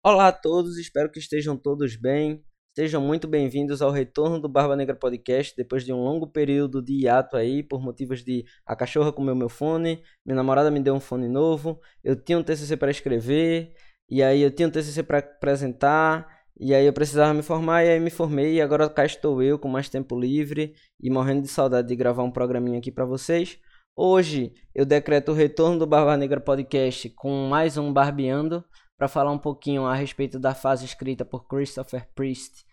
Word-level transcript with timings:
Olá 0.00 0.28
a 0.28 0.32
todos, 0.32 0.78
espero 0.78 1.10
que 1.10 1.18
estejam 1.18 1.56
todos 1.56 1.96
bem. 1.96 2.44
Sejam 2.72 3.02
muito 3.02 3.26
bem-vindos 3.26 3.82
ao 3.82 3.90
retorno 3.90 4.40
do 4.40 4.48
Barba 4.48 4.76
Negra 4.76 4.94
Podcast, 4.94 5.56
depois 5.56 5.84
de 5.84 5.92
um 5.92 5.98
longo 5.98 6.24
período 6.28 6.80
de 6.80 7.02
hiato 7.02 7.36
aí, 7.36 7.64
por 7.64 7.82
motivos 7.82 8.22
de 8.22 8.44
a 8.64 8.76
cachorra 8.76 9.12
comeu 9.12 9.34
meu 9.34 9.48
fone, 9.48 10.00
minha 10.24 10.36
namorada 10.36 10.70
me 10.70 10.78
deu 10.80 10.94
um 10.94 11.00
fone 11.00 11.28
novo, 11.28 11.80
eu 12.04 12.14
tinha 12.14 12.38
um 12.38 12.44
TCC 12.44 12.76
para 12.76 12.92
escrever, 12.92 13.72
e 14.08 14.22
aí 14.22 14.40
eu 14.40 14.52
tinha 14.52 14.68
um 14.68 14.70
TCC 14.70 15.02
para 15.02 15.18
apresentar, 15.18 16.28
e 16.58 16.72
aí 16.72 16.86
eu 16.86 16.92
precisava 16.92 17.34
me 17.34 17.42
formar, 17.42 17.84
e 17.84 17.88
aí 17.88 17.98
me 17.98 18.10
formei, 18.10 18.54
e 18.54 18.60
agora 18.60 18.88
cá 18.88 19.04
estou 19.04 19.42
eu 19.42 19.58
com 19.58 19.68
mais 19.68 19.88
tempo 19.88 20.18
livre 20.18 20.74
e 21.00 21.10
morrendo 21.10 21.42
de 21.42 21.48
saudade 21.48 21.88
de 21.88 21.96
gravar 21.96 22.22
um 22.22 22.30
programinha 22.30 22.78
aqui 22.78 22.92
para 22.92 23.04
vocês. 23.04 23.58
Hoje 23.96 24.52
eu 24.72 24.86
decreto 24.86 25.32
o 25.32 25.34
retorno 25.34 25.80
do 25.80 25.86
Barba 25.88 26.16
Negra 26.16 26.40
Podcast 26.40 27.10
com 27.16 27.48
mais 27.48 27.76
um 27.76 27.92
Barbeando, 27.92 28.64
para 28.98 29.08
falar 29.08 29.30
um 29.30 29.38
pouquinho 29.38 29.86
a 29.86 29.94
respeito 29.94 30.38
da 30.38 30.54
fase 30.54 30.84
escrita 30.84 31.24
por 31.24 31.46
Christopher 31.46 32.08
Priest 32.14 32.66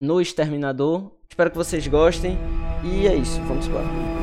no 0.00 0.20
Exterminador. 0.20 1.10
Espero 1.28 1.50
que 1.50 1.56
vocês 1.56 1.86
gostem 1.88 2.38
e 2.84 3.06
é 3.06 3.14
isso, 3.16 3.40
vamos 3.42 3.66
embora. 3.66 4.21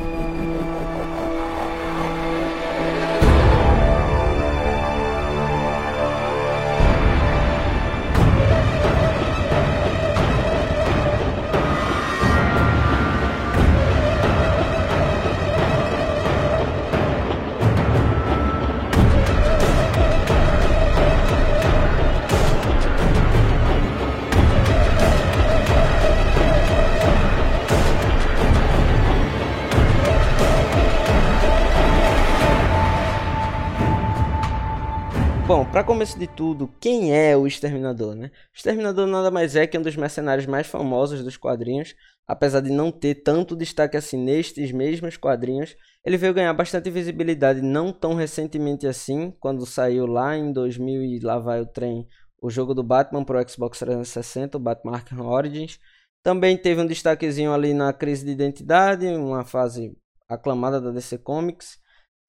Para 35.70 35.84
começo 35.84 36.18
de 36.18 36.26
tudo, 36.26 36.68
quem 36.80 37.16
é 37.16 37.36
o 37.36 37.46
Exterminador, 37.46 38.16
né? 38.16 38.32
O 38.52 38.56
Exterminador 38.56 39.06
nada 39.06 39.30
mais 39.30 39.54
é 39.54 39.68
que 39.68 39.78
um 39.78 39.82
dos 39.82 39.94
mercenários 39.94 40.44
mais 40.44 40.66
famosos 40.66 41.22
dos 41.22 41.36
quadrinhos, 41.36 41.94
apesar 42.26 42.60
de 42.60 42.70
não 42.70 42.90
ter 42.90 43.22
tanto 43.22 43.54
destaque 43.54 43.96
assim 43.96 44.16
nestes 44.16 44.72
mesmos 44.72 45.16
quadrinhos, 45.16 45.76
ele 46.04 46.16
veio 46.16 46.34
ganhar 46.34 46.52
bastante 46.54 46.90
visibilidade 46.90 47.62
não 47.62 47.92
tão 47.92 48.14
recentemente 48.14 48.84
assim, 48.84 49.32
quando 49.38 49.64
saiu 49.64 50.06
lá 50.06 50.36
em 50.36 50.52
2000 50.52 51.02
e 51.02 51.20
lá 51.20 51.38
vai 51.38 51.60
o 51.60 51.66
trem, 51.66 52.04
o 52.42 52.50
jogo 52.50 52.74
do 52.74 52.82
Batman 52.82 53.24
pro 53.24 53.48
Xbox 53.48 53.78
360, 53.78 54.56
o 54.56 54.60
Batman 54.60 54.94
Arkham 54.94 55.24
Origins. 55.24 55.78
Também 56.20 56.56
teve 56.56 56.80
um 56.80 56.86
destaquezinho 56.86 57.52
ali 57.52 57.74
na 57.74 57.92
crise 57.92 58.24
de 58.24 58.32
identidade, 58.32 59.06
uma 59.06 59.44
fase 59.44 59.96
aclamada 60.28 60.80
da 60.80 60.90
DC 60.90 61.18
Comics. 61.18 61.78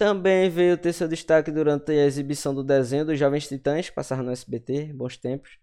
Também 0.02 0.50
veio 0.50 0.80
ter 0.80 0.94
seu 0.94 1.08
destaque 1.08 1.52
durante 1.52 1.92
a 1.92 2.06
exibição 2.08 2.56
do 2.56 2.64
desenho 2.64 3.06
dos 3.06 3.20
Jovens 3.20 3.48
Titãs, 3.48 3.88
que 3.88 3.94
passaram 3.94 4.24
no 4.24 4.32
SBT, 4.32 4.92
bons 4.94 5.16
tempos. 5.16 5.60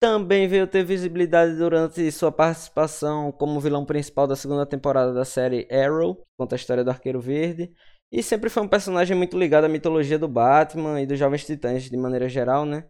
Também 0.00 0.48
veio 0.48 0.66
ter 0.66 0.82
visibilidade 0.82 1.54
durante 1.54 2.10
sua 2.10 2.32
participação 2.32 3.30
como 3.30 3.60
vilão 3.60 3.86
principal 3.86 4.26
da 4.26 4.34
segunda 4.34 4.66
temporada 4.66 5.14
da 5.14 5.24
série 5.24 5.68
Arrow, 5.70 6.16
que 6.16 6.24
conta 6.36 6.56
a 6.56 6.58
história 6.58 6.82
do 6.82 6.90
Arqueiro 6.90 7.20
Verde. 7.20 7.72
E 8.10 8.20
sempre 8.20 8.50
foi 8.50 8.64
um 8.64 8.68
personagem 8.68 9.16
muito 9.16 9.38
ligado 9.38 9.66
à 9.66 9.68
mitologia 9.68 10.18
do 10.18 10.26
Batman 10.26 11.00
e 11.00 11.06
dos 11.06 11.16
Jovens 11.16 11.46
Titãs 11.46 11.84
de 11.84 11.96
maneira 11.96 12.28
geral, 12.28 12.66
né? 12.66 12.84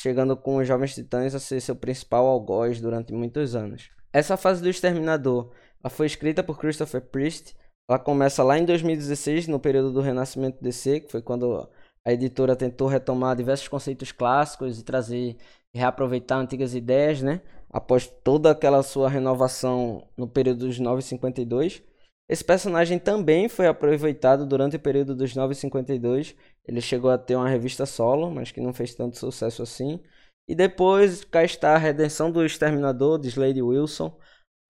Chegando 0.00 0.34
com 0.34 0.56
os 0.56 0.66
Jovens 0.66 0.94
Titãs 0.94 1.34
a 1.34 1.38
ser 1.38 1.60
seu 1.60 1.76
principal 1.76 2.26
algoz 2.26 2.80
durante 2.80 3.12
muitos 3.12 3.54
anos. 3.54 3.90
Essa 4.10 4.38
fase 4.38 4.62
do 4.62 4.70
Exterminador 4.70 5.52
foi 5.90 6.06
escrita 6.06 6.42
por 6.42 6.58
Christopher 6.58 7.02
Priest 7.02 7.54
ela 7.88 7.98
começa 7.98 8.42
lá 8.42 8.58
em 8.58 8.64
2016, 8.64 9.48
no 9.48 9.60
período 9.60 9.92
do 9.92 10.00
Renascimento 10.00 10.62
DC, 10.62 11.00
que 11.00 11.12
foi 11.12 11.22
quando 11.22 11.68
a 12.04 12.12
editora 12.12 12.56
tentou 12.56 12.88
retomar 12.88 13.36
diversos 13.36 13.68
conceitos 13.68 14.12
clássicos 14.12 14.78
e 14.80 14.84
trazer 14.84 15.36
reaproveitar 15.74 16.38
antigas 16.38 16.74
ideias, 16.74 17.22
né? 17.22 17.40
Após 17.70 18.06
toda 18.06 18.50
aquela 18.50 18.82
sua 18.82 19.08
renovação 19.08 20.06
no 20.16 20.28
período 20.28 20.66
dos 20.66 20.78
952. 20.78 21.82
Esse 22.28 22.44
personagem 22.44 22.98
também 22.98 23.48
foi 23.48 23.66
aproveitado 23.66 24.46
durante 24.46 24.76
o 24.76 24.80
período 24.80 25.14
dos 25.14 25.34
952. 25.34 26.36
Ele 26.66 26.80
chegou 26.80 27.10
a 27.10 27.18
ter 27.18 27.36
uma 27.36 27.48
revista 27.48 27.86
solo, 27.86 28.30
mas 28.30 28.52
que 28.52 28.60
não 28.60 28.72
fez 28.72 28.94
tanto 28.94 29.18
sucesso 29.18 29.62
assim. 29.62 30.00
E 30.48 30.54
depois 30.54 31.24
cá 31.24 31.44
está 31.44 31.74
a 31.74 31.78
redenção 31.78 32.30
do 32.30 32.44
Exterminador, 32.44 33.18
de 33.18 33.28
Slade 33.28 33.62
Wilson, 33.62 34.16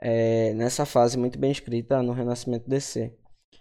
é, 0.03 0.53
nessa 0.55 0.85
fase 0.85 1.17
muito 1.17 1.39
bem 1.39 1.53
escrita 1.53 2.03
no 2.03 2.13
Renascimento 2.13 2.69
DC. 2.69 3.17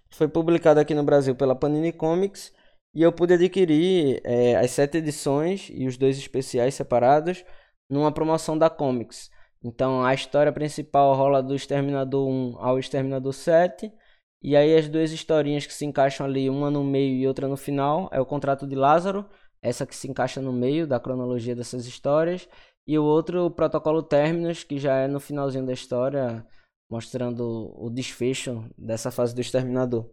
Foi 0.10 0.28
publicado 0.28 0.80
aqui 0.80 0.96
no 0.96 1.04
Brasil 1.04 1.36
pela 1.36 1.56
Panini 1.56 1.94
Comics 1.94 2.52
e 2.96 3.04
eu 3.04 3.12
pude 3.14 3.36
adquirir 3.36 4.20
é, 4.24 4.56
as 4.56 4.72
sete 4.72 4.98
edições 4.98 5.70
e 5.72 5.86
os 5.86 5.98
dois 5.98 6.18
especiais 6.18 6.74
separados 6.74 7.46
numa 7.88 8.12
promoção 8.12 8.58
da 8.58 8.72
Comics. 8.72 9.30
Então 9.64 10.04
a 10.04 10.16
história 10.16 10.52
principal 10.52 11.14
rola 11.14 11.44
do 11.44 11.54
Exterminador 11.54 12.28
1 12.28 12.58
ao 12.58 12.80
Exterminador 12.80 13.34
7. 13.34 13.94
E 14.42 14.56
aí 14.56 14.76
as 14.76 14.90
duas 14.90 15.12
historinhas 15.12 15.68
que 15.68 15.74
se 15.74 15.86
encaixam 15.86 16.26
ali, 16.26 16.50
uma 16.50 16.72
no 16.72 16.84
meio 16.84 17.14
e 17.14 17.28
outra 17.28 17.48
no 17.48 17.56
final, 17.56 18.10
é 18.12 18.20
o 18.20 18.26
Contrato 18.26 18.66
de 18.66 18.76
Lázaro, 18.76 19.30
essa 19.62 19.86
que 19.86 19.96
se 19.96 20.10
encaixa 20.10 20.42
no 20.42 20.52
meio 20.52 20.88
da 20.88 21.00
cronologia 21.00 21.56
dessas 21.56 21.86
histórias, 21.86 22.50
e 22.88 22.98
o 22.98 23.04
outro, 23.04 23.46
o 23.46 23.52
Protocolo 23.52 24.02
Terminus, 24.04 24.64
que 24.64 24.78
já 24.78 24.96
é 24.98 25.08
no 25.08 25.20
finalzinho 25.20 25.66
da 25.66 25.74
história, 25.74 26.46
mostrando 26.90 27.74
o 27.78 27.90
desfecho 27.90 28.66
dessa 28.78 29.12
fase 29.12 29.34
do 29.34 29.42
Exterminador. 29.42 30.10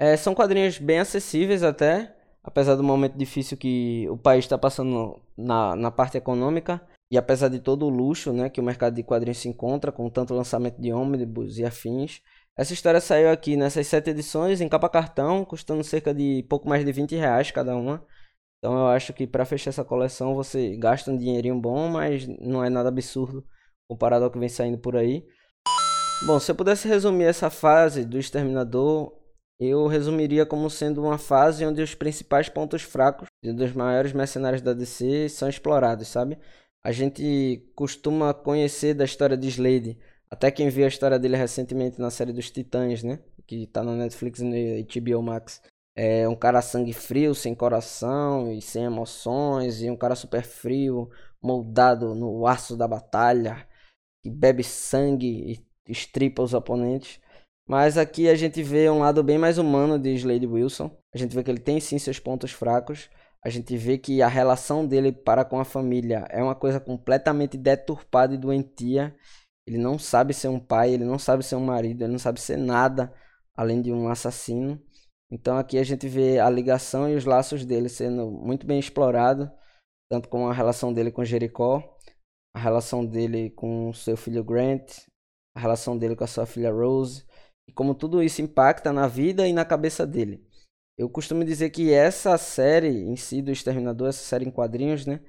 É, 0.00 0.16
são 0.16 0.34
quadrinhos 0.34 0.78
bem 0.78 1.00
acessíveis 1.00 1.62
até, 1.62 2.14
apesar 2.42 2.76
do 2.76 2.84
momento 2.84 3.16
difícil 3.16 3.56
que 3.56 4.08
o 4.08 4.16
país 4.16 4.44
está 4.44 4.56
passando 4.56 5.20
na, 5.36 5.74
na 5.74 5.90
parte 5.90 6.16
econômica. 6.16 6.80
E 7.10 7.16
apesar 7.16 7.48
de 7.48 7.58
todo 7.58 7.86
o 7.86 7.88
luxo 7.88 8.32
né, 8.32 8.50
que 8.50 8.60
o 8.60 8.62
mercado 8.62 8.94
de 8.94 9.02
quadrinhos 9.02 9.38
se 9.38 9.48
encontra, 9.48 9.90
com 9.90 10.10
tanto 10.10 10.34
lançamento 10.34 10.80
de 10.80 10.92
ônibus 10.92 11.58
e 11.58 11.64
afins, 11.64 12.20
essa 12.56 12.74
história 12.74 13.00
saiu 13.00 13.30
aqui 13.30 13.56
nessas 13.56 13.86
sete 13.86 14.10
edições 14.10 14.60
em 14.60 14.68
capa 14.68 14.88
cartão, 14.88 15.44
custando 15.44 15.82
cerca 15.84 16.12
de 16.12 16.44
pouco 16.50 16.68
mais 16.68 16.84
de 16.84 16.92
20 16.92 17.14
reais 17.16 17.50
cada 17.50 17.74
uma. 17.76 18.04
Então 18.58 18.76
eu 18.76 18.86
acho 18.88 19.12
que 19.12 19.26
para 19.26 19.44
fechar 19.44 19.70
essa 19.70 19.84
coleção 19.84 20.34
você 20.34 20.76
gasta 20.76 21.10
um 21.10 21.16
dinheirinho 21.16 21.60
bom, 21.60 21.88
mas 21.88 22.26
não 22.26 22.64
é 22.64 22.68
nada 22.68 22.88
absurdo 22.88 23.44
comparado 23.88 24.24
ao 24.24 24.30
que 24.30 24.38
vem 24.38 24.48
saindo 24.48 24.78
por 24.78 24.96
aí. 24.96 25.26
Bom, 26.26 26.38
se 26.40 26.50
eu 26.50 26.54
pudesse 26.54 26.88
resumir 26.88 27.24
essa 27.24 27.48
fase 27.48 28.04
do 28.04 28.18
Exterminador, 28.18 29.16
eu 29.60 29.86
resumiria 29.86 30.44
como 30.44 30.68
sendo 30.68 31.02
uma 31.02 31.18
fase 31.18 31.64
onde 31.64 31.80
os 31.80 31.94
principais 31.94 32.48
pontos 32.48 32.82
fracos 32.82 33.28
dos 33.42 33.72
maiores 33.72 34.12
mercenários 34.12 34.60
da 34.60 34.72
DC 34.72 35.28
são 35.28 35.48
explorados, 35.48 36.08
sabe? 36.08 36.38
A 36.82 36.92
gente 36.92 37.70
costuma 37.74 38.34
conhecer 38.34 38.94
da 38.94 39.04
história 39.04 39.36
de 39.36 39.48
Slade, 39.48 39.98
até 40.30 40.50
quem 40.50 40.68
viu 40.68 40.84
a 40.84 40.88
história 40.88 41.18
dele 41.18 41.36
recentemente 41.36 42.00
na 42.00 42.10
série 42.10 42.32
dos 42.32 42.50
Titãs, 42.50 43.02
né? 43.02 43.20
Que 43.46 43.66
tá 43.66 43.82
na 43.82 43.94
Netflix 43.94 44.40
e 44.40 44.86
HBO 45.00 45.22
Max. 45.22 45.62
É 46.00 46.28
um 46.28 46.36
cara 46.36 46.62
sangue 46.62 46.92
frio, 46.92 47.34
sem 47.34 47.56
coração 47.56 48.52
e 48.52 48.62
sem 48.62 48.84
emoções, 48.84 49.82
e 49.82 49.90
um 49.90 49.96
cara 49.96 50.14
super 50.14 50.44
frio, 50.44 51.10
moldado 51.42 52.14
no 52.14 52.46
aço 52.46 52.76
da 52.76 52.86
batalha, 52.86 53.66
que 54.22 54.30
bebe 54.30 54.62
sangue 54.62 55.26
e 55.86 55.90
estripa 55.90 56.40
os 56.40 56.54
oponentes. 56.54 57.20
Mas 57.68 57.98
aqui 57.98 58.28
a 58.28 58.36
gente 58.36 58.62
vê 58.62 58.88
um 58.88 59.00
lado 59.00 59.24
bem 59.24 59.38
mais 59.38 59.58
humano 59.58 59.98
de 59.98 60.14
Slade 60.14 60.46
Wilson. 60.46 60.96
A 61.12 61.18
gente 61.18 61.34
vê 61.34 61.42
que 61.42 61.50
ele 61.50 61.58
tem 61.58 61.80
sim 61.80 61.98
seus 61.98 62.20
pontos 62.20 62.52
fracos. 62.52 63.10
A 63.44 63.48
gente 63.48 63.76
vê 63.76 63.98
que 63.98 64.22
a 64.22 64.28
relação 64.28 64.86
dele 64.86 65.10
para 65.10 65.44
com 65.44 65.58
a 65.58 65.64
família 65.64 66.26
é 66.30 66.40
uma 66.40 66.54
coisa 66.54 66.78
completamente 66.78 67.58
deturpada 67.58 68.32
e 68.32 68.38
doentia. 68.38 69.16
Ele 69.66 69.78
não 69.78 69.98
sabe 69.98 70.32
ser 70.32 70.46
um 70.46 70.60
pai, 70.60 70.94
ele 70.94 71.04
não 71.04 71.18
sabe 71.18 71.42
ser 71.42 71.56
um 71.56 71.64
marido, 71.64 72.02
ele 72.02 72.12
não 72.12 72.20
sabe 72.20 72.40
ser 72.40 72.56
nada 72.56 73.12
além 73.56 73.82
de 73.82 73.92
um 73.92 74.08
assassino. 74.08 74.80
Então 75.30 75.58
aqui 75.58 75.78
a 75.78 75.84
gente 75.84 76.08
vê 76.08 76.38
a 76.38 76.48
ligação 76.48 77.08
e 77.08 77.14
os 77.14 77.24
laços 77.24 77.64
dele 77.64 77.88
sendo 77.88 78.30
muito 78.30 78.66
bem 78.66 78.78
explorado, 78.78 79.50
tanto 80.10 80.28
com 80.28 80.48
a 80.48 80.52
relação 80.52 80.92
dele 80.92 81.12
com 81.12 81.24
Jericó, 81.24 81.82
a 82.54 82.58
relação 82.58 83.04
dele 83.04 83.50
com 83.50 83.92
seu 83.92 84.16
filho 84.16 84.42
Grant, 84.42 84.90
a 85.54 85.60
relação 85.60 85.98
dele 85.98 86.16
com 86.16 86.24
a 86.24 86.28
sua 86.28 86.46
filha 86.46 86.72
Rose, 86.72 87.24
e 87.68 87.72
como 87.72 87.94
tudo 87.94 88.22
isso 88.22 88.40
impacta 88.40 88.92
na 88.92 89.06
vida 89.06 89.46
e 89.46 89.52
na 89.52 89.64
cabeça 89.64 90.06
dele. 90.06 90.42
Eu 90.96 91.08
costumo 91.08 91.44
dizer 91.44 91.70
que 91.70 91.92
essa 91.92 92.36
série 92.38 92.88
em 92.88 93.14
si 93.14 93.42
do 93.42 93.52
Exterminador, 93.52 94.08
essa 94.08 94.24
série 94.24 94.46
em 94.46 94.50
quadrinhos, 94.50 95.06
né, 95.06 95.20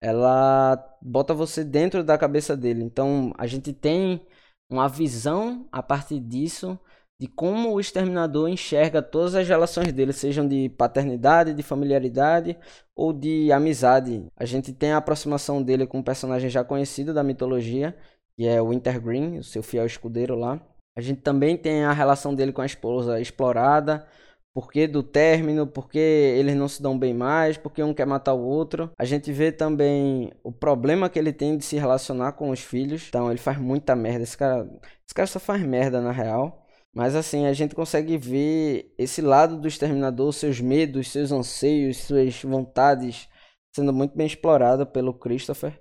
ela 0.00 0.76
bota 1.02 1.34
você 1.34 1.64
dentro 1.64 2.04
da 2.04 2.16
cabeça 2.16 2.56
dele. 2.56 2.82
Então 2.82 3.32
a 3.36 3.46
gente 3.46 3.72
tem 3.72 4.24
uma 4.70 4.88
visão 4.88 5.68
a 5.72 5.82
partir 5.82 6.20
disso 6.20 6.78
de 7.20 7.26
como 7.26 7.72
o 7.72 7.80
Exterminador 7.80 8.48
enxerga 8.48 9.02
todas 9.02 9.34
as 9.34 9.48
relações 9.48 9.92
dele, 9.92 10.12
sejam 10.12 10.46
de 10.46 10.68
paternidade, 10.68 11.52
de 11.52 11.62
familiaridade 11.62 12.56
ou 12.94 13.12
de 13.12 13.50
amizade. 13.50 14.24
A 14.36 14.44
gente 14.44 14.72
tem 14.72 14.92
a 14.92 14.98
aproximação 14.98 15.62
dele 15.62 15.86
com 15.86 15.98
um 15.98 16.02
personagem 16.02 16.48
já 16.48 16.62
conhecido 16.62 17.12
da 17.12 17.24
mitologia, 17.24 17.96
que 18.36 18.46
é 18.46 18.62
o 18.62 18.68
Wintergreen, 18.68 19.38
o 19.38 19.44
seu 19.44 19.62
fiel 19.62 19.84
escudeiro 19.84 20.36
lá. 20.36 20.60
A 20.96 21.00
gente 21.00 21.20
também 21.20 21.56
tem 21.56 21.84
a 21.84 21.92
relação 21.92 22.34
dele 22.34 22.52
com 22.52 22.60
a 22.62 22.66
esposa 22.66 23.20
explorada, 23.20 24.06
porque 24.54 24.86
do 24.88 25.02
término, 25.02 25.66
porque 25.66 25.98
eles 25.98 26.56
não 26.56 26.68
se 26.68 26.82
dão 26.82 26.98
bem 26.98 27.14
mais, 27.14 27.56
porque 27.56 27.82
um 27.82 27.94
quer 27.94 28.06
matar 28.06 28.34
o 28.34 28.44
outro. 28.44 28.90
A 28.98 29.04
gente 29.04 29.32
vê 29.32 29.52
também 29.52 30.32
o 30.42 30.50
problema 30.52 31.08
que 31.08 31.18
ele 31.18 31.32
tem 31.32 31.56
de 31.56 31.64
se 31.64 31.76
relacionar 31.76 32.32
com 32.32 32.50
os 32.50 32.60
filhos. 32.60 33.06
Então 33.08 33.30
ele 33.30 33.38
faz 33.38 33.58
muita 33.58 33.94
merda. 33.94 34.24
Esse 34.24 34.36
cara, 34.36 34.68
esse 35.06 35.14
cara 35.14 35.26
só 35.28 35.38
faz 35.38 35.62
merda 35.62 36.00
na 36.00 36.10
real. 36.12 36.67
Mas 36.98 37.14
assim, 37.14 37.46
a 37.46 37.52
gente 37.52 37.76
consegue 37.76 38.18
ver 38.18 38.92
esse 38.98 39.22
lado 39.22 39.56
do 39.56 39.68
exterminador, 39.68 40.32
seus 40.32 40.60
medos, 40.60 41.12
seus 41.12 41.30
anseios, 41.30 41.98
suas 41.98 42.42
vontades 42.42 43.28
sendo 43.72 43.92
muito 43.92 44.16
bem 44.16 44.26
explorado 44.26 44.84
pelo 44.84 45.14
Christopher. 45.14 45.80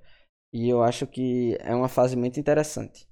E 0.54 0.70
eu 0.70 0.84
acho 0.84 1.08
que 1.08 1.58
é 1.62 1.74
uma 1.74 1.88
fase 1.88 2.16
muito 2.16 2.40
interessante. 2.40 3.08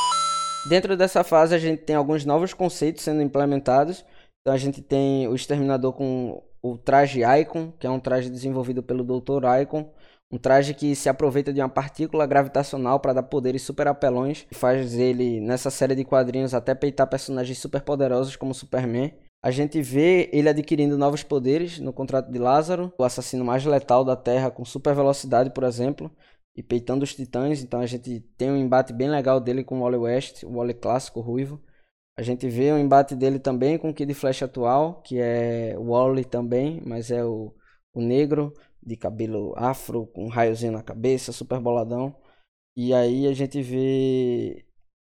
Dentro 0.69 0.96
dessa 0.96 1.24
fase 1.24 1.56
a 1.56 1.57
gente 1.57 1.81
tem 1.81 1.96
alguns 1.96 2.24
novos 2.25 2.54
conceitos 2.54 3.04
sendo 3.04 3.24
implementados 3.24 4.06
então 4.46 4.54
a 4.54 4.57
gente 4.60 4.80
tem 4.80 5.28
o 5.28 5.34
Exterminador 5.34 5.92
com 5.94 6.44
o 6.62 6.78
traje 6.78 7.22
Icon, 7.24 7.72
que 7.80 7.88
é 7.88 7.90
um 7.90 8.00
traje 8.00 8.30
desenvolvido 8.30 8.84
pelo 8.84 9.04
Dr. 9.04 9.44
Icon. 9.63 9.92
Um 10.35 10.37
traje 10.37 10.73
que 10.73 10.93
se 10.97 11.07
aproveita 11.07 11.53
de 11.53 11.61
uma 11.61 11.69
partícula 11.69 12.25
gravitacional 12.25 12.99
para 12.99 13.13
dar 13.13 13.23
poderes 13.23 13.61
super 13.61 13.87
apelões 13.87 14.45
e 14.51 14.53
faz 14.53 14.93
ele, 14.93 15.39
nessa 15.39 15.69
série 15.69 15.95
de 15.95 16.03
quadrinhos, 16.03 16.53
até 16.53 16.75
peitar 16.75 17.07
personagens 17.07 17.57
super 17.57 17.81
poderosos 17.81 18.35
como 18.35 18.53
Superman. 18.53 19.13
A 19.41 19.49
gente 19.49 19.81
vê 19.81 20.29
ele 20.33 20.49
adquirindo 20.49 20.97
novos 20.97 21.23
poderes 21.23 21.79
no 21.79 21.93
contrato 21.93 22.29
de 22.29 22.37
Lázaro, 22.37 22.91
o 22.97 23.05
assassino 23.05 23.45
mais 23.45 23.63
letal 23.63 24.03
da 24.03 24.17
Terra 24.17 24.51
com 24.51 24.65
super 24.65 24.93
velocidade, 24.93 25.51
por 25.51 25.63
exemplo, 25.63 26.11
e 26.53 26.61
peitando 26.61 27.03
os 27.03 27.15
titãs. 27.15 27.63
Então 27.63 27.79
a 27.79 27.85
gente 27.85 28.19
tem 28.37 28.51
um 28.51 28.57
embate 28.57 28.91
bem 28.91 29.09
legal 29.09 29.39
dele 29.39 29.63
com 29.63 29.79
o 29.79 29.83
Wally 29.83 29.95
West, 29.95 30.43
o 30.43 30.57
Wally 30.57 30.73
clássico 30.73 31.21
ruivo. 31.21 31.61
A 32.19 32.21
gente 32.21 32.45
vê 32.49 32.73
o 32.73 32.77
embate 32.77 33.15
dele 33.15 33.39
também 33.39 33.77
com 33.77 33.89
o 33.89 33.93
Kid 33.93 34.13
Flash 34.13 34.43
atual, 34.43 35.01
que 35.01 35.17
é 35.17 35.75
o 35.77 35.93
Wally 35.93 36.25
também, 36.25 36.83
mas 36.85 37.09
é 37.09 37.23
o, 37.23 37.55
o 37.93 38.01
negro 38.01 38.51
de 38.85 38.95
cabelo 38.95 39.53
afro, 39.57 40.07
com 40.07 40.25
um 40.25 40.29
raiozinho 40.29 40.71
na 40.71 40.83
cabeça, 40.83 41.31
super 41.31 41.59
boladão. 41.59 42.15
E 42.77 42.93
aí 42.93 43.27
a 43.27 43.33
gente 43.33 43.61
vê 43.61 44.65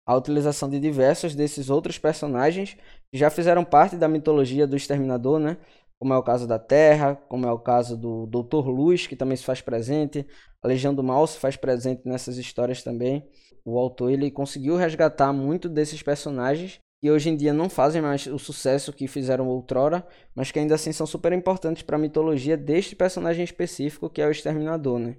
a 0.06 0.16
utilização 0.16 0.68
de 0.68 0.80
diversos 0.80 1.34
desses 1.34 1.70
outros 1.70 1.98
personagens 1.98 2.74
que 3.12 3.18
já 3.18 3.30
fizeram 3.30 3.64
parte 3.64 3.96
da 3.96 4.08
mitologia 4.08 4.66
do 4.66 4.76
Exterminador, 4.76 5.38
né? 5.38 5.56
Como 6.00 6.14
é 6.14 6.16
o 6.18 6.22
caso 6.22 6.46
da 6.46 6.58
Terra, 6.58 7.14
como 7.28 7.46
é 7.46 7.52
o 7.52 7.58
caso 7.58 7.96
do 7.96 8.26
Doutor 8.26 8.68
Luz, 8.68 9.06
que 9.06 9.14
também 9.14 9.36
se 9.36 9.44
faz 9.44 9.60
presente, 9.60 10.26
a 10.62 10.68
Legião 10.68 10.94
do 10.94 11.02
Mal 11.02 11.26
se 11.26 11.38
faz 11.38 11.56
presente 11.56 12.02
nessas 12.06 12.38
histórias 12.38 12.82
também. 12.82 13.28
O 13.64 13.78
autor 13.78 14.10
ele 14.10 14.30
conseguiu 14.30 14.76
resgatar 14.76 15.32
muito 15.32 15.68
desses 15.68 16.02
personagens 16.02 16.80
que 17.00 17.10
hoje 17.10 17.30
em 17.30 17.36
dia 17.36 17.52
não 17.52 17.70
fazem 17.70 18.02
mais 18.02 18.26
o 18.26 18.38
sucesso 18.38 18.92
que 18.92 19.08
fizeram 19.08 19.48
outrora, 19.48 20.06
mas 20.34 20.50
que 20.50 20.58
ainda 20.58 20.74
assim 20.74 20.92
são 20.92 21.06
super 21.06 21.32
importantes 21.32 21.82
para 21.82 21.96
a 21.96 21.98
mitologia 21.98 22.56
deste 22.56 22.94
personagem 22.94 23.42
específico 23.42 24.10
que 24.10 24.20
é 24.20 24.26
o 24.26 24.30
Exterminador, 24.30 24.98
né? 24.98 25.16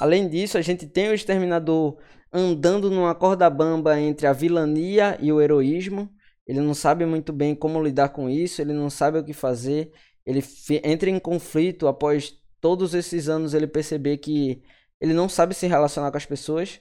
Além 0.00 0.28
disso, 0.28 0.58
a 0.58 0.62
gente 0.62 0.86
tem 0.86 1.08
o 1.08 1.14
Exterminador 1.14 1.96
andando 2.32 2.90
numa 2.90 3.14
corda 3.14 3.48
bamba 3.48 3.98
entre 4.00 4.26
a 4.26 4.32
vilania 4.32 5.16
e 5.20 5.32
o 5.32 5.40
heroísmo. 5.40 6.10
Ele 6.46 6.60
não 6.60 6.74
sabe 6.74 7.06
muito 7.06 7.32
bem 7.32 7.54
como 7.54 7.82
lidar 7.82 8.10
com 8.10 8.28
isso, 8.28 8.60
ele 8.60 8.72
não 8.72 8.90
sabe 8.90 9.18
o 9.18 9.24
que 9.24 9.32
fazer. 9.32 9.92
Ele 10.24 10.42
entra 10.82 11.08
em 11.08 11.18
conflito 11.18 11.86
após 11.86 12.34
todos 12.60 12.94
esses 12.94 13.28
anos 13.28 13.54
ele 13.54 13.66
perceber 13.66 14.18
que 14.18 14.60
ele 15.00 15.14
não 15.14 15.28
sabe 15.28 15.54
se 15.54 15.66
relacionar 15.66 16.10
com 16.10 16.16
as 16.16 16.26
pessoas. 16.26 16.80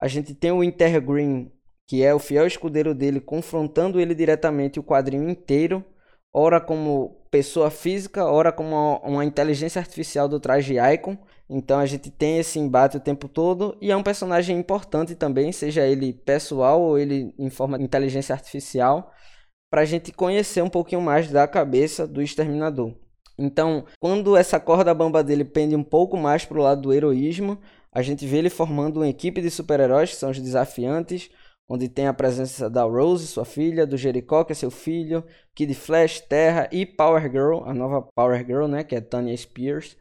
A 0.00 0.08
gente 0.08 0.34
tem 0.34 0.50
o 0.50 0.64
Intergreen 0.64 1.52
que 1.86 2.02
é 2.02 2.14
o 2.14 2.18
fiel 2.18 2.46
escudeiro 2.46 2.94
dele, 2.94 3.20
confrontando 3.20 4.00
ele 4.00 4.14
diretamente 4.14 4.80
o 4.80 4.82
quadrinho 4.82 5.28
inteiro, 5.28 5.84
ora 6.32 6.60
como 6.60 7.16
pessoa 7.30 7.70
física, 7.70 8.24
ora 8.24 8.52
como 8.52 8.96
uma, 8.98 9.24
inteligência 9.24 9.78
artificial 9.78 10.28
do 10.28 10.40
traje 10.40 10.76
Icon. 10.78 11.16
Então 11.48 11.78
a 11.78 11.86
gente 11.86 12.10
tem 12.10 12.38
esse 12.38 12.58
embate 12.58 12.96
o 12.96 13.00
tempo 13.00 13.28
todo 13.28 13.76
e 13.80 13.90
é 13.90 13.96
um 13.96 14.02
personagem 14.02 14.58
importante 14.58 15.14
também, 15.14 15.52
seja 15.52 15.86
ele 15.86 16.12
pessoal 16.12 16.80
ou 16.80 16.98
ele 16.98 17.32
em 17.38 17.48
forma 17.50 17.78
de 17.78 17.84
inteligência 17.84 18.34
artificial, 18.34 19.12
para 19.70 19.82
a 19.82 19.84
gente 19.84 20.12
conhecer 20.12 20.62
um 20.62 20.68
pouquinho 20.68 21.00
mais 21.00 21.30
da 21.30 21.46
cabeça 21.46 22.06
do 22.06 22.20
exterminador. 22.20 22.94
Então, 23.38 23.84
quando 24.00 24.36
essa 24.36 24.58
corda 24.58 24.94
bamba 24.94 25.22
dele 25.22 25.44
pende 25.44 25.76
um 25.76 25.84
pouco 25.84 26.16
mais 26.16 26.44
para 26.44 26.58
o 26.58 26.62
lado 26.62 26.82
do 26.82 26.92
heroísmo, 26.92 27.58
a 27.92 28.02
gente 28.02 28.26
vê 28.26 28.38
ele 28.38 28.50
formando 28.50 28.98
uma 28.98 29.08
equipe 29.08 29.40
de 29.40 29.50
super-heróis 29.50 30.10
que 30.10 30.16
são 30.16 30.30
os 30.30 30.40
desafiantes, 30.40 31.30
onde 31.68 31.88
tem 31.88 32.06
a 32.06 32.14
presença 32.14 32.70
da 32.70 32.84
Rose, 32.84 33.26
sua 33.26 33.44
filha, 33.44 33.86
do 33.86 33.96
Jericó, 33.96 34.44
que 34.44 34.52
é 34.52 34.54
seu 34.54 34.70
filho, 34.70 35.24
Kid 35.54 35.74
Flash, 35.74 36.20
Terra 36.20 36.68
e 36.72 36.86
Power 36.86 37.22
Girl, 37.30 37.64
a 37.64 37.74
nova 37.74 38.06
Power 38.14 38.44
Girl, 38.46 38.66
né, 38.66 38.84
que 38.84 38.94
é 38.94 39.00
Tanya 39.00 39.36
Spears. 39.36 39.96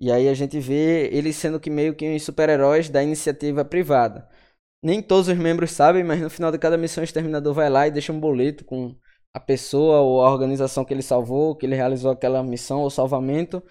E 0.00 0.10
aí 0.10 0.28
a 0.28 0.34
gente 0.34 0.58
vê 0.58 1.08
eles 1.12 1.36
sendo 1.36 1.60
que 1.60 1.70
meio 1.70 1.94
que 1.94 2.08
uns 2.08 2.24
super-heróis 2.24 2.88
da 2.88 3.02
iniciativa 3.02 3.64
privada. 3.64 4.28
Nem 4.82 5.00
todos 5.02 5.28
os 5.28 5.36
membros 5.36 5.70
sabem, 5.70 6.02
mas 6.02 6.20
no 6.20 6.30
final 6.30 6.50
de 6.50 6.58
cada 6.58 6.76
missão 6.76 7.02
o 7.02 7.04
exterminador 7.04 7.54
vai 7.54 7.70
lá 7.70 7.86
e 7.86 7.90
deixa 7.90 8.12
um 8.12 8.18
boleto 8.18 8.64
com 8.64 8.96
a 9.32 9.40
pessoa 9.40 10.00
ou 10.00 10.22
a 10.22 10.30
organização 10.30 10.84
que 10.84 10.92
ele 10.92 11.02
salvou, 11.02 11.56
que 11.56 11.66
ele 11.66 11.76
realizou 11.76 12.10
aquela 12.10 12.42
missão 12.42 12.80
ou 12.80 12.90
salvamento 12.90 13.62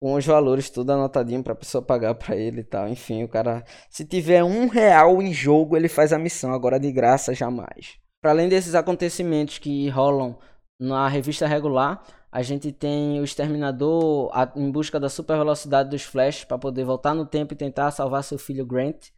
com 0.00 0.14
os 0.14 0.24
valores 0.24 0.70
tudo 0.70 0.92
anotadinho 0.92 1.42
pra 1.42 1.54
pessoa 1.54 1.82
pagar 1.82 2.14
pra 2.14 2.36
ele 2.36 2.60
e 2.60 2.64
tal. 2.64 2.88
Enfim, 2.88 3.24
o 3.24 3.28
cara, 3.28 3.64
se 3.90 4.04
tiver 4.04 4.44
um 4.44 4.68
real 4.68 5.20
em 5.20 5.32
jogo, 5.32 5.76
ele 5.76 5.88
faz 5.88 6.12
a 6.12 6.18
missão. 6.18 6.52
Agora 6.52 6.78
de 6.78 6.90
graça, 6.92 7.34
jamais. 7.34 7.98
Para 8.20 8.30
além 8.30 8.48
desses 8.48 8.74
acontecimentos 8.74 9.58
que 9.58 9.88
rolam 9.88 10.38
na 10.80 11.08
revista 11.08 11.46
regular, 11.46 12.02
a 12.30 12.42
gente 12.42 12.70
tem 12.72 13.20
o 13.20 13.24
Exterminador 13.24 14.30
em 14.54 14.70
busca 14.70 15.00
da 15.00 15.08
super 15.08 15.36
velocidade 15.36 15.90
dos 15.90 16.02
Flash 16.02 16.44
para 16.44 16.58
poder 16.58 16.84
voltar 16.84 17.14
no 17.14 17.26
tempo 17.26 17.54
e 17.54 17.56
tentar 17.56 17.90
salvar 17.90 18.22
seu 18.22 18.38
filho 18.38 18.66
Grant. 18.66 19.08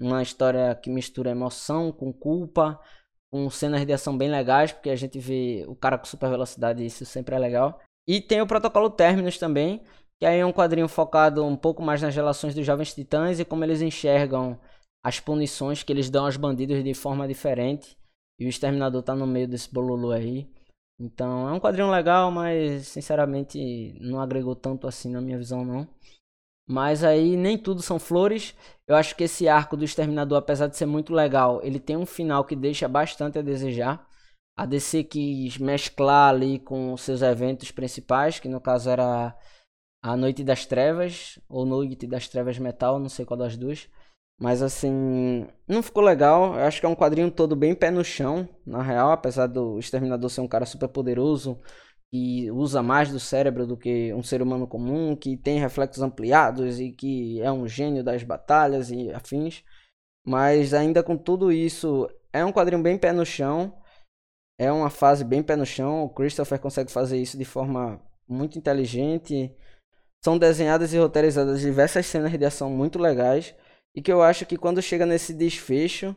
Uma 0.00 0.22
história 0.22 0.74
que 0.74 0.90
mistura 0.90 1.30
emoção 1.30 1.92
com 1.92 2.12
culpa, 2.12 2.80
com 3.30 3.48
cenas 3.50 3.84
de 3.84 3.92
ação 3.92 4.16
bem 4.16 4.30
legais, 4.30 4.72
porque 4.72 4.90
a 4.90 4.96
gente 4.96 5.18
vê 5.18 5.64
o 5.68 5.76
cara 5.76 5.98
com 5.98 6.04
super 6.04 6.30
velocidade 6.30 6.82
e 6.82 6.86
isso 6.86 7.04
sempre 7.04 7.36
é 7.36 7.38
legal. 7.38 7.80
E 8.08 8.20
tem 8.20 8.40
o 8.40 8.46
protocolo 8.46 8.90
Terminus 8.90 9.38
também, 9.38 9.82
que 10.18 10.26
aí 10.26 10.38
é 10.38 10.46
um 10.46 10.52
quadrinho 10.52 10.88
focado 10.88 11.44
um 11.44 11.56
pouco 11.56 11.82
mais 11.82 12.00
nas 12.00 12.14
relações 12.14 12.54
dos 12.54 12.64
jovens 12.64 12.94
titãs 12.94 13.40
e 13.40 13.44
como 13.44 13.64
eles 13.64 13.82
enxergam 13.82 14.58
as 15.04 15.20
punições 15.20 15.82
que 15.82 15.92
eles 15.92 16.08
dão 16.08 16.24
aos 16.24 16.36
bandidos 16.36 16.82
de 16.82 16.94
forma 16.94 17.28
diferente. 17.28 17.96
E 18.38 18.46
o 18.46 18.48
Exterminador 18.48 19.02
tá 19.02 19.14
no 19.14 19.26
meio 19.26 19.46
desse 19.46 19.72
bololo 19.72 20.10
aí. 20.10 20.50
Então 20.98 21.48
é 21.48 21.52
um 21.52 21.60
quadrinho 21.60 21.90
legal, 21.90 22.30
mas 22.30 22.88
sinceramente 22.88 23.98
não 24.00 24.20
agregou 24.20 24.54
tanto 24.54 24.86
assim 24.86 25.10
na 25.10 25.20
minha 25.20 25.38
visão 25.38 25.64
não. 25.64 25.88
Mas 26.66 27.04
aí 27.04 27.36
nem 27.36 27.58
tudo 27.58 27.82
são 27.82 27.98
flores. 27.98 28.54
Eu 28.86 28.96
acho 28.96 29.14
que 29.14 29.24
esse 29.24 29.48
arco 29.48 29.76
do 29.76 29.84
Exterminador, 29.84 30.38
apesar 30.38 30.66
de 30.66 30.76
ser 30.76 30.86
muito 30.86 31.12
legal, 31.12 31.60
ele 31.62 31.78
tem 31.78 31.96
um 31.96 32.06
final 32.06 32.44
que 32.44 32.56
deixa 32.56 32.88
bastante 32.88 33.38
a 33.38 33.42
desejar. 33.42 34.08
A 34.56 34.64
DC 34.64 35.04
quis 35.04 35.58
mesclar 35.58 36.30
ali 36.32 36.58
com 36.58 36.96
seus 36.96 37.22
eventos 37.22 37.70
principais, 37.70 38.38
que 38.38 38.48
no 38.48 38.60
caso 38.60 38.88
era 38.88 39.36
a 40.04 40.18
Noite 40.18 40.44
das 40.44 40.66
Trevas, 40.66 41.38
ou 41.48 41.64
Noite 41.64 42.06
das 42.06 42.28
Trevas 42.28 42.58
Metal, 42.58 42.98
não 42.98 43.08
sei 43.08 43.24
qual 43.24 43.38
das 43.38 43.56
duas. 43.56 43.88
Mas 44.38 44.60
assim, 44.60 45.48
não 45.66 45.82
ficou 45.82 46.02
legal. 46.02 46.54
Eu 46.56 46.64
acho 46.64 46.78
que 46.78 46.84
é 46.84 46.88
um 46.88 46.94
quadrinho 46.94 47.30
todo 47.30 47.56
bem 47.56 47.74
pé 47.74 47.90
no 47.90 48.04
chão, 48.04 48.46
na 48.66 48.82
real, 48.82 49.12
apesar 49.12 49.46
do 49.46 49.78
Exterminador 49.78 50.28
ser 50.28 50.42
um 50.42 50.48
cara 50.48 50.66
super 50.66 50.88
poderoso, 50.88 51.58
que 52.12 52.50
usa 52.50 52.82
mais 52.82 53.10
do 53.10 53.18
cérebro 53.18 53.66
do 53.66 53.78
que 53.78 54.12
um 54.12 54.22
ser 54.22 54.42
humano 54.42 54.66
comum, 54.66 55.16
que 55.16 55.38
tem 55.38 55.58
reflexos 55.58 56.02
ampliados 56.02 56.78
e 56.78 56.92
que 56.92 57.40
é 57.40 57.50
um 57.50 57.66
gênio 57.66 58.04
das 58.04 58.22
batalhas 58.22 58.90
e 58.90 59.10
afins. 59.10 59.64
Mas 60.26 60.74
ainda 60.74 61.02
com 61.02 61.16
tudo 61.16 61.50
isso, 61.50 62.10
é 62.30 62.44
um 62.44 62.52
quadrinho 62.52 62.82
bem 62.82 62.98
pé 62.98 63.10
no 63.10 63.24
chão. 63.24 63.74
É 64.58 64.70
uma 64.70 64.90
fase 64.90 65.24
bem 65.24 65.42
pé 65.42 65.56
no 65.56 65.64
chão. 65.64 66.04
O 66.04 66.10
Christopher 66.10 66.60
consegue 66.60 66.92
fazer 66.92 67.16
isso 67.18 67.38
de 67.38 67.44
forma 67.46 68.02
muito 68.28 68.58
inteligente 68.58 69.54
são 70.24 70.38
desenhadas 70.38 70.94
e 70.94 70.98
roteirizadas 70.98 71.60
diversas 71.60 72.06
cenas 72.06 72.32
de 72.32 72.42
ação 72.46 72.70
muito 72.70 72.98
legais 72.98 73.54
e 73.94 74.00
que 74.00 74.10
eu 74.10 74.22
acho 74.22 74.46
que 74.46 74.56
quando 74.56 74.80
chega 74.80 75.04
nesse 75.04 75.34
desfecho 75.34 76.16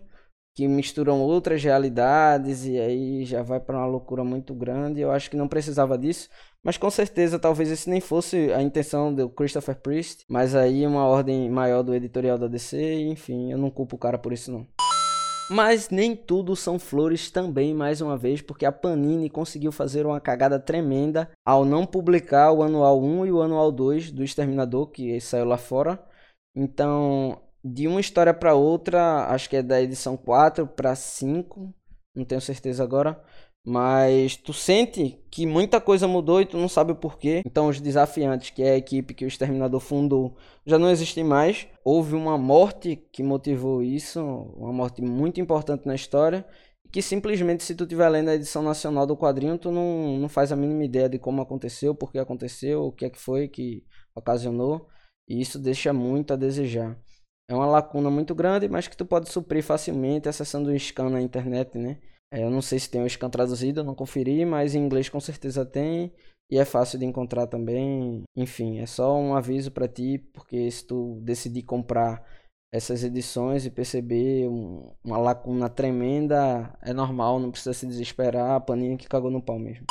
que 0.55 0.65
misturam 0.65 1.19
outras 1.19 1.61
realidades 1.61 2.65
e 2.65 2.79
aí 2.79 3.25
já 3.25 3.43
vai 3.43 3.59
para 3.59 3.77
uma 3.77 3.85
loucura 3.85 4.23
muito 4.23 4.55
grande, 4.55 5.01
eu 5.01 5.11
acho 5.11 5.29
que 5.29 5.35
não 5.35 5.47
precisava 5.49 5.97
disso, 5.97 6.29
mas 6.63 6.77
com 6.77 6.89
certeza 6.89 7.37
talvez 7.37 7.69
esse 7.69 7.89
nem 7.89 7.99
fosse 7.99 8.49
a 8.53 8.61
intenção 8.61 9.13
do 9.13 9.29
Christopher 9.29 9.75
Priest, 9.75 10.23
mas 10.29 10.55
aí 10.55 10.87
uma 10.87 11.05
ordem 11.05 11.49
maior 11.49 11.83
do 11.83 11.93
editorial 11.93 12.37
da 12.37 12.47
DC, 12.47 13.01
enfim, 13.01 13.51
eu 13.51 13.57
não 13.57 13.69
culpo 13.69 13.97
o 13.97 13.99
cara 13.99 14.17
por 14.17 14.31
isso 14.31 14.51
não. 14.51 14.65
Mas 15.49 15.89
nem 15.89 16.13
tudo 16.13 16.57
são 16.57 16.77
flores 16.77 17.31
também, 17.31 17.73
mais 17.73 18.01
uma 18.01 18.17
vez, 18.17 18.41
porque 18.41 18.65
a 18.65 18.71
Panini 18.71 19.29
conseguiu 19.29 19.71
fazer 19.71 20.05
uma 20.05 20.19
cagada 20.19 20.59
tremenda 20.59 21.29
ao 21.45 21.63
não 21.63 21.85
publicar 21.85 22.51
o 22.51 22.63
anual 22.63 23.01
1 23.01 23.25
e 23.27 23.31
o 23.31 23.41
anual 23.41 23.71
2 23.71 24.11
do 24.11 24.23
Exterminador, 24.23 24.87
que 24.87 25.19
saiu 25.21 25.45
lá 25.45 25.57
fora. 25.57 26.03
Então, 26.53 27.41
de 27.63 27.87
uma 27.87 28.01
história 28.01 28.33
para 28.33 28.55
outra, 28.55 29.27
acho 29.29 29.49
que 29.49 29.55
é 29.55 29.63
da 29.63 29.81
edição 29.81 30.17
4 30.17 30.67
para 30.67 30.93
5, 30.95 31.73
não 32.13 32.25
tenho 32.25 32.41
certeza 32.41 32.83
agora. 32.83 33.23
Mas 33.69 34.37
tu 34.37 34.53
sente 34.53 35.19
que 35.29 35.45
muita 35.45 35.81
coisa 35.81 36.07
mudou 36.07 36.39
e 36.39 36.45
tu 36.45 36.55
não 36.55 36.69
sabe 36.69 36.93
o 36.93 36.95
porquê. 36.95 37.41
Então 37.45 37.67
os 37.67 37.81
desafiantes, 37.81 38.49
que 38.49 38.63
é 38.63 38.71
a 38.71 38.77
equipe 38.77 39.13
que 39.13 39.25
o 39.25 39.27
Exterminador 39.27 39.81
fundou, 39.81 40.37
já 40.65 40.79
não 40.79 40.89
existem 40.89 41.21
mais. 41.21 41.67
Houve 41.83 42.15
uma 42.15 42.37
morte 42.37 42.95
que 43.11 43.21
motivou 43.21 43.83
isso, 43.83 44.21
uma 44.55 44.71
morte 44.71 45.01
muito 45.01 45.41
importante 45.41 45.85
na 45.85 45.95
história. 45.95 46.47
Que 46.93 47.01
simplesmente, 47.01 47.61
se 47.61 47.75
tu 47.75 47.83
estiver 47.83 48.07
lendo 48.07 48.29
a 48.29 48.35
edição 48.35 48.63
nacional 48.63 49.05
do 49.05 49.17
quadrinho, 49.17 49.57
tu 49.57 49.69
não, 49.69 50.17
não 50.17 50.29
faz 50.29 50.53
a 50.53 50.55
mínima 50.55 50.85
ideia 50.85 51.09
de 51.09 51.19
como 51.19 51.41
aconteceu, 51.41 51.93
por 51.93 52.09
que 52.09 52.19
aconteceu, 52.19 52.85
o 52.85 52.91
que 52.93 53.03
é 53.03 53.09
que 53.09 53.19
foi 53.19 53.49
que 53.49 53.83
ocasionou. 54.15 54.87
E 55.27 55.41
isso 55.41 55.59
deixa 55.59 55.91
muito 55.91 56.31
a 56.31 56.37
desejar. 56.37 56.97
É 57.49 57.53
uma 57.53 57.65
lacuna 57.65 58.09
muito 58.09 58.33
grande, 58.33 58.69
mas 58.69 58.87
que 58.87 58.95
tu 58.95 59.05
pode 59.05 59.29
suprir 59.29 59.61
facilmente 59.61 60.29
acessando 60.29 60.69
um 60.69 60.79
scan 60.79 61.09
na 61.09 61.21
internet, 61.21 61.77
né? 61.77 61.99
É, 62.31 62.43
eu 62.43 62.49
não 62.49 62.61
sei 62.61 62.79
se 62.79 62.89
tem 62.89 63.01
o 63.01 63.09
scan 63.09 63.29
traduzido, 63.29 63.83
não 63.83 63.95
conferi, 63.95 64.45
mas 64.45 64.75
em 64.75 64.79
inglês 64.79 65.09
com 65.09 65.19
certeza 65.19 65.65
tem. 65.65 66.13
E 66.49 66.57
é 66.57 66.65
fácil 66.65 66.97
de 66.99 67.05
encontrar 67.05 67.47
também. 67.47 68.23
Enfim, 68.35 68.79
é 68.79 68.85
só 68.85 69.17
um 69.17 69.35
aviso 69.35 69.71
para 69.71 69.87
ti, 69.87 70.17
porque 70.33 70.69
se 70.71 70.85
tu 70.85 71.19
decidir 71.21 71.63
comprar 71.63 72.23
essas 72.73 73.03
edições 73.03 73.65
e 73.65 73.71
perceber 73.71 74.47
um, 74.47 74.91
uma 75.03 75.17
lacuna 75.17 75.69
tremenda, 75.69 76.77
é 76.81 76.93
normal, 76.93 77.39
não 77.39 77.51
precisa 77.51 77.73
se 77.73 77.85
desesperar. 77.85 78.51
A 78.51 78.59
paninha 78.59 78.97
que 78.97 79.07
cagou 79.07 79.31
no 79.31 79.41
pau 79.41 79.59
mesmo. 79.59 79.85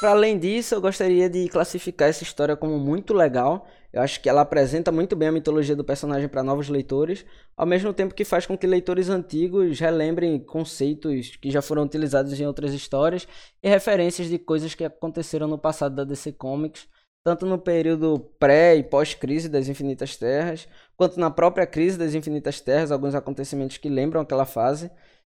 Para 0.00 0.10
além 0.10 0.38
disso, 0.38 0.74
eu 0.76 0.80
gostaria 0.80 1.28
de 1.28 1.48
classificar 1.48 2.08
essa 2.08 2.22
história 2.22 2.56
como 2.56 2.78
muito 2.78 3.12
legal. 3.12 3.66
Eu 3.92 4.02
acho 4.02 4.20
que 4.20 4.28
ela 4.28 4.42
apresenta 4.42 4.92
muito 4.92 5.16
bem 5.16 5.28
a 5.28 5.32
mitologia 5.32 5.74
do 5.74 5.82
personagem 5.82 6.28
para 6.28 6.42
novos 6.42 6.68
leitores, 6.68 7.24
ao 7.56 7.66
mesmo 7.66 7.92
tempo 7.92 8.14
que 8.14 8.24
faz 8.24 8.44
com 8.44 8.56
que 8.56 8.66
leitores 8.66 9.08
antigos 9.08 9.80
relembrem 9.80 10.38
conceitos 10.38 11.36
que 11.36 11.50
já 11.50 11.62
foram 11.62 11.84
utilizados 11.84 12.38
em 12.38 12.46
outras 12.46 12.74
histórias 12.74 13.26
e 13.62 13.68
referências 13.68 14.28
de 14.28 14.38
coisas 14.38 14.74
que 14.74 14.84
aconteceram 14.84 15.48
no 15.48 15.58
passado 15.58 15.94
da 15.94 16.04
DC 16.04 16.32
Comics, 16.32 16.86
tanto 17.24 17.46
no 17.46 17.58
período 17.58 18.20
pré 18.38 18.76
e 18.76 18.82
pós-crise 18.82 19.48
das 19.48 19.68
Infinitas 19.68 20.16
Terras, 20.16 20.68
quanto 20.96 21.18
na 21.18 21.30
própria 21.30 21.66
crise 21.66 21.98
das 21.98 22.14
Infinitas 22.14 22.60
Terras, 22.60 22.92
alguns 22.92 23.14
acontecimentos 23.14 23.78
que 23.78 23.88
lembram 23.88 24.20
aquela 24.20 24.44
fase. 24.44 24.90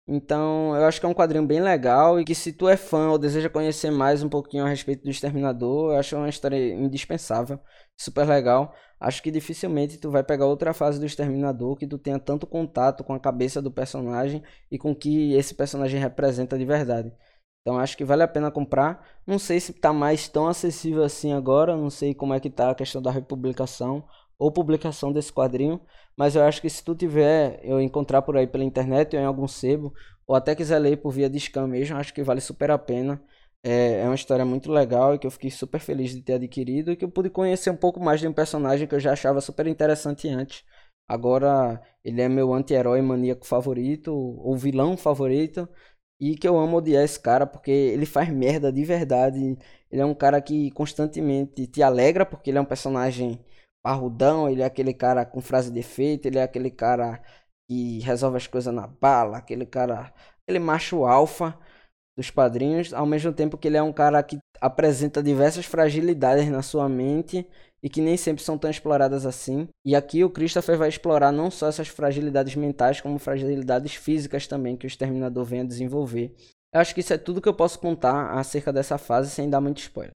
Então, 0.06 0.74
eu 0.74 0.84
acho 0.84 0.98
que 0.98 1.06
é 1.06 1.08
um 1.08 1.14
quadrinho 1.14 1.46
bem 1.46 1.60
legal 1.60 2.18
e 2.20 2.24
que 2.24 2.34
se 2.34 2.52
tu 2.52 2.68
é 2.68 2.76
fã 2.76 3.10
ou 3.10 3.18
deseja 3.18 3.48
conhecer 3.48 3.90
mais 3.90 4.22
um 4.22 4.28
pouquinho 4.28 4.64
a 4.64 4.68
respeito 4.68 5.04
do 5.04 5.10
Exterminador, 5.10 5.92
eu 5.92 5.98
acho 5.98 6.16
uma 6.16 6.28
história 6.28 6.74
indispensável, 6.74 7.60
super 7.96 8.26
legal. 8.26 8.74
Acho 8.98 9.22
que 9.22 9.30
dificilmente 9.30 9.98
tu 9.98 10.10
vai 10.10 10.24
pegar 10.24 10.46
outra 10.46 10.74
fase 10.74 10.98
do 10.98 11.06
Exterminador 11.06 11.76
que 11.76 11.86
tu 11.86 11.98
tenha 11.98 12.18
tanto 12.18 12.46
contato 12.46 13.04
com 13.04 13.14
a 13.14 13.20
cabeça 13.20 13.62
do 13.62 13.70
personagem 13.70 14.42
e 14.70 14.76
com 14.78 14.90
o 14.90 14.96
que 14.96 15.34
esse 15.34 15.54
personagem 15.54 16.00
representa 16.00 16.58
de 16.58 16.64
verdade. 16.64 17.12
Então 17.60 17.78
acho 17.78 17.96
que 17.96 18.04
vale 18.04 18.24
a 18.24 18.28
pena 18.28 18.50
comprar. 18.50 19.06
Não 19.24 19.38
sei 19.38 19.60
se 19.60 19.70
está 19.70 19.92
mais 19.92 20.28
tão 20.28 20.48
acessível 20.48 21.04
assim 21.04 21.32
agora, 21.32 21.76
não 21.76 21.90
sei 21.90 22.12
como 22.12 22.34
é 22.34 22.40
que 22.40 22.50
tá 22.50 22.70
a 22.70 22.74
questão 22.74 23.00
da 23.00 23.10
republicação 23.10 24.04
ou 24.42 24.50
publicação 24.50 25.12
desse 25.12 25.32
quadrinho, 25.32 25.80
mas 26.16 26.34
eu 26.34 26.42
acho 26.42 26.60
que 26.60 26.68
se 26.68 26.82
tu 26.84 26.96
tiver, 26.96 27.60
eu 27.62 27.80
encontrar 27.80 28.22
por 28.22 28.36
aí 28.36 28.44
pela 28.44 28.64
internet 28.64 29.14
ou 29.14 29.22
em 29.22 29.24
algum 29.24 29.46
sebo, 29.46 29.94
ou 30.26 30.34
até 30.34 30.52
quiser 30.54 30.80
ler 30.80 30.96
por 30.96 31.12
via 31.12 31.30
de 31.30 31.38
scan 31.38 31.68
mesmo, 31.68 31.96
acho 31.96 32.12
que 32.12 32.24
vale 32.24 32.40
super 32.40 32.70
a 32.72 32.78
pena. 32.78 33.22
É, 33.64 34.00
é 34.00 34.04
uma 34.04 34.16
história 34.16 34.44
muito 34.44 34.72
legal 34.72 35.14
e 35.14 35.18
que 35.18 35.26
eu 35.26 35.30
fiquei 35.30 35.48
super 35.48 35.78
feliz 35.80 36.10
de 36.10 36.22
ter 36.22 36.34
adquirido 36.34 36.90
e 36.90 36.96
que 36.96 37.04
eu 37.04 37.10
pude 37.10 37.30
conhecer 37.30 37.70
um 37.70 37.76
pouco 37.76 38.00
mais 38.00 38.18
de 38.20 38.26
um 38.26 38.32
personagem 38.32 38.88
que 38.88 38.94
eu 38.96 39.00
já 39.00 39.12
achava 39.12 39.40
super 39.40 39.68
interessante 39.68 40.28
antes. 40.28 40.64
Agora 41.08 41.80
ele 42.04 42.20
é 42.20 42.28
meu 42.28 42.52
anti-herói 42.52 43.00
maníaco 43.00 43.46
favorito, 43.46 44.12
ou 44.12 44.56
vilão 44.56 44.96
favorito, 44.96 45.68
e 46.20 46.36
que 46.36 46.48
eu 46.48 46.58
amo 46.58 46.78
odiar 46.78 47.04
esse 47.04 47.20
cara 47.20 47.46
porque 47.46 47.70
ele 47.70 48.06
faz 48.06 48.28
merda 48.28 48.72
de 48.72 48.84
verdade. 48.84 49.56
Ele 49.90 50.02
é 50.02 50.04
um 50.04 50.14
cara 50.14 50.40
que 50.42 50.70
constantemente 50.72 51.66
te 51.68 51.80
alegra 51.82 52.26
porque 52.26 52.50
ele 52.50 52.58
é 52.58 52.60
um 52.60 52.64
personagem 52.64 53.38
parrudão, 53.82 54.48
ele 54.48 54.62
é 54.62 54.64
aquele 54.64 54.94
cara 54.94 55.24
com 55.24 55.40
frase 55.40 55.70
de 55.70 55.80
efeito, 55.80 56.26
ele 56.26 56.38
é 56.38 56.42
aquele 56.42 56.70
cara 56.70 57.20
que 57.68 58.00
resolve 58.00 58.36
as 58.36 58.46
coisas 58.46 58.72
na 58.72 58.86
bala, 58.86 59.38
aquele 59.38 59.66
cara, 59.66 60.12
aquele 60.42 60.58
macho 60.58 61.04
alfa 61.04 61.58
dos 62.16 62.30
padrinhos, 62.30 62.92
ao 62.92 63.06
mesmo 63.06 63.32
tempo 63.32 63.56
que 63.56 63.68
ele 63.68 63.76
é 63.76 63.82
um 63.82 63.92
cara 63.92 64.22
que 64.22 64.38
apresenta 64.60 65.22
diversas 65.22 65.64
fragilidades 65.64 66.48
na 66.48 66.62
sua 66.62 66.88
mente 66.88 67.46
e 67.82 67.88
que 67.88 68.00
nem 68.00 68.16
sempre 68.16 68.44
são 68.44 68.56
tão 68.56 68.70
exploradas 68.70 69.26
assim. 69.26 69.68
E 69.84 69.96
aqui 69.96 70.22
o 70.22 70.30
Christopher 70.30 70.76
vai 70.78 70.88
explorar 70.88 71.32
não 71.32 71.50
só 71.50 71.68
essas 71.68 71.88
fragilidades 71.88 72.54
mentais, 72.54 73.00
como 73.00 73.18
fragilidades 73.18 73.94
físicas 73.94 74.46
também 74.46 74.76
que 74.76 74.86
o 74.86 74.88
Exterminador 74.88 75.44
vem 75.44 75.62
a 75.62 75.64
desenvolver. 75.64 76.34
Eu 76.72 76.80
acho 76.80 76.94
que 76.94 77.00
isso 77.00 77.12
é 77.12 77.18
tudo 77.18 77.40
que 77.40 77.48
eu 77.48 77.54
posso 77.54 77.78
contar 77.78 78.38
acerca 78.38 78.72
dessa 78.72 78.98
fase 78.98 79.30
sem 79.30 79.50
dar 79.50 79.60
muito 79.60 79.78
spoiler. 79.78 80.12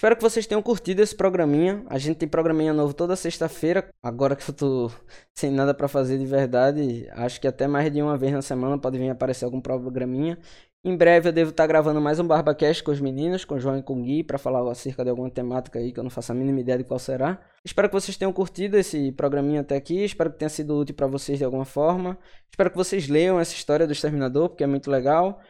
Espero 0.00 0.16
que 0.16 0.22
vocês 0.22 0.46
tenham 0.46 0.62
curtido 0.62 1.02
esse 1.02 1.14
programinha. 1.14 1.84
A 1.86 1.98
gente 1.98 2.16
tem 2.16 2.26
programinha 2.26 2.72
novo 2.72 2.94
toda 2.94 3.14
sexta-feira. 3.14 3.86
Agora 4.02 4.34
que 4.34 4.48
eu 4.48 4.54
tô 4.54 4.90
sem 5.36 5.50
nada 5.50 5.74
para 5.74 5.88
fazer 5.88 6.16
de 6.16 6.24
verdade, 6.24 7.06
acho 7.12 7.38
que 7.38 7.46
até 7.46 7.66
mais 7.68 7.92
de 7.92 8.00
uma 8.00 8.16
vez 8.16 8.32
na 8.32 8.40
semana 8.40 8.78
pode 8.78 8.96
vir 8.96 9.10
aparecer 9.10 9.44
algum 9.44 9.60
programinha. 9.60 10.38
Em 10.82 10.96
breve 10.96 11.28
eu 11.28 11.32
devo 11.34 11.50
estar 11.50 11.64
tá 11.64 11.66
gravando 11.66 12.00
mais 12.00 12.18
um 12.18 12.26
BarbaCast 12.26 12.82
com 12.82 12.90
os 12.90 12.98
meninos, 12.98 13.44
com 13.44 13.56
o 13.56 13.60
João 13.60 13.76
e 13.76 13.82
com 13.82 14.00
o 14.00 14.02
Gui, 14.02 14.24
para 14.24 14.38
falar 14.38 14.66
acerca 14.72 15.04
de 15.04 15.10
alguma 15.10 15.28
temática 15.28 15.78
aí 15.78 15.92
que 15.92 16.00
eu 16.00 16.02
não 16.02 16.10
faço 16.10 16.32
a 16.32 16.34
mínima 16.34 16.60
ideia 16.60 16.78
de 16.78 16.84
qual 16.84 16.98
será. 16.98 17.38
Espero 17.62 17.86
que 17.86 17.94
vocês 17.94 18.16
tenham 18.16 18.32
curtido 18.32 18.78
esse 18.78 19.12
programinha 19.12 19.60
até 19.60 19.76
aqui, 19.76 20.02
espero 20.02 20.30
que 20.30 20.38
tenha 20.38 20.48
sido 20.48 20.78
útil 20.78 20.94
para 20.94 21.08
vocês 21.08 21.36
de 21.36 21.44
alguma 21.44 21.66
forma. 21.66 22.18
Espero 22.50 22.70
que 22.70 22.76
vocês 22.78 23.06
leiam 23.06 23.38
essa 23.38 23.52
história 23.52 23.86
do 23.86 23.92
Exterminador, 23.92 24.48
porque 24.48 24.64
é 24.64 24.66
muito 24.66 24.90
legal. 24.90 25.42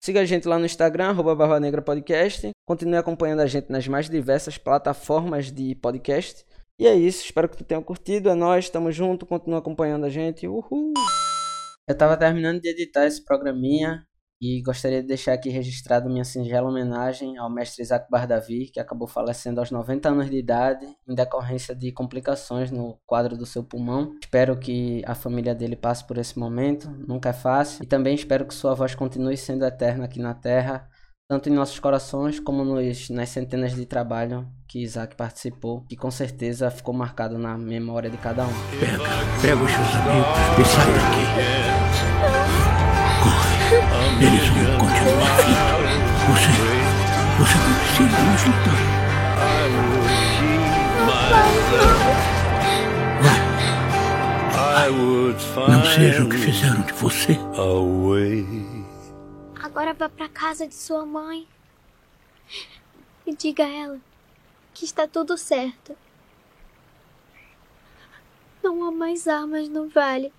Siga 0.00 0.20
a 0.20 0.24
gente 0.24 0.46
lá 0.46 0.60
no 0.60 0.64
Instagram, 0.64 1.08
arroba 1.08 1.34
Barba 1.34 1.58
Negra 1.58 1.82
Podcast. 1.82 2.55
Continue 2.66 2.96
acompanhando 2.96 3.42
a 3.42 3.46
gente 3.46 3.70
nas 3.70 3.86
mais 3.86 4.10
diversas 4.10 4.58
plataformas 4.58 5.52
de 5.52 5.76
podcast. 5.76 6.44
E 6.76 6.84
é 6.84 6.96
isso, 6.96 7.24
espero 7.24 7.48
que 7.48 7.56
tu 7.56 7.62
tenha 7.62 7.80
curtido. 7.80 8.28
É 8.28 8.34
nóis, 8.34 8.68
tamo 8.68 8.90
junto, 8.90 9.24
continua 9.24 9.60
acompanhando 9.60 10.04
a 10.04 10.08
gente. 10.08 10.48
Uhul! 10.48 10.92
Eu 11.88 11.96
tava 11.96 12.16
terminando 12.16 12.60
de 12.60 12.68
editar 12.68 13.06
esse 13.06 13.24
programinha 13.24 14.04
e 14.42 14.60
gostaria 14.62 15.00
de 15.00 15.06
deixar 15.06 15.34
aqui 15.34 15.48
registrado 15.48 16.10
minha 16.10 16.24
singela 16.24 16.68
homenagem 16.68 17.38
ao 17.38 17.48
mestre 17.48 17.84
Isaac 17.84 18.10
Bardavi, 18.10 18.66
que 18.72 18.80
acabou 18.80 19.06
falecendo 19.06 19.60
aos 19.60 19.70
90 19.70 20.08
anos 20.08 20.28
de 20.28 20.36
idade 20.36 20.86
em 21.08 21.14
decorrência 21.14 21.72
de 21.72 21.92
complicações 21.92 22.72
no 22.72 22.98
quadro 23.06 23.36
do 23.36 23.46
seu 23.46 23.62
pulmão. 23.62 24.12
Espero 24.20 24.58
que 24.58 25.04
a 25.06 25.14
família 25.14 25.54
dele 25.54 25.76
passe 25.76 26.04
por 26.04 26.18
esse 26.18 26.36
momento, 26.36 26.90
nunca 27.06 27.28
é 27.28 27.32
fácil, 27.32 27.84
e 27.84 27.86
também 27.86 28.16
espero 28.16 28.44
que 28.44 28.52
sua 28.52 28.74
voz 28.74 28.92
continue 28.92 29.36
sendo 29.36 29.64
eterna 29.64 30.06
aqui 30.06 30.18
na 30.18 30.34
Terra, 30.34 30.90
tanto 31.28 31.48
em 31.48 31.52
nossos 31.52 31.80
corações 31.80 32.38
como 32.38 32.64
nos, 32.64 33.10
nas 33.10 33.30
centenas 33.30 33.74
de 33.74 33.84
trabalho 33.84 34.46
que 34.68 34.80
Isaac 34.80 35.16
participou, 35.16 35.84
que 35.88 35.96
com 35.96 36.08
certeza 36.10 36.70
ficou 36.70 36.94
marcado 36.94 37.36
na 37.36 37.58
memória 37.58 38.08
de 38.08 38.16
cada 38.16 38.44
um. 38.44 38.52
Pega, 38.78 39.02
pega 39.42 39.56
os 39.56 39.70
seus 39.70 39.94
amigos 39.96 40.26
e 40.60 40.64
sai 40.64 40.86
daqui. 40.94 41.26
Eles 44.24 44.46
vão 44.48 44.78
continuar 44.78 45.36
vindo. 45.42 45.66
Você, 46.30 46.52
você 47.38 47.58
não 47.58 47.74
precisa 47.74 48.18
nos 48.22 48.44
lutar. 48.44 48.80
Vai. 53.22 53.40
Não 55.68 55.82
seja 55.84 56.22
o 56.22 56.28
que 56.28 56.36
fizeram 56.36 56.82
de 56.82 56.92
você. 56.92 57.36
Agora 59.76 59.92
vá 59.92 60.08
para 60.08 60.26
casa 60.26 60.66
de 60.66 60.74
sua 60.74 61.04
mãe 61.04 61.46
e 63.26 63.36
diga 63.36 63.62
a 63.62 63.68
ela 63.68 64.00
que 64.72 64.86
está 64.86 65.06
tudo 65.06 65.36
certo. 65.36 65.94
Não 68.62 68.82
há 68.86 68.90
mais 68.90 69.28
armas 69.28 69.68
no 69.68 69.86
vale. 69.86 70.32